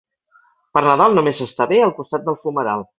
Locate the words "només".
1.19-1.39